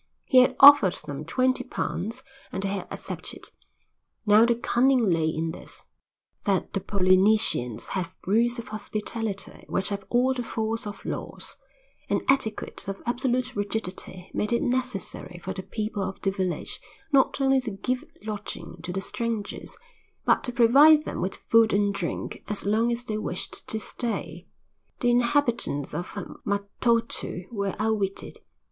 [0.25, 3.51] He had offered them twenty pounds and they had accepted.
[4.25, 5.85] Now the cunning lay in this,
[6.45, 11.57] that the Polynesians have rules of hospitality which have all the force of laws;
[12.09, 16.81] an etiquette of absolute rigidity made it necessary for the people of the village
[17.11, 19.77] not only to give lodging to the strangers,
[20.25, 24.47] but to provide them with food and drink as long as they wished to stay.
[25.01, 26.07] The inhabitants of
[26.43, 28.39] Matautu were outwitted.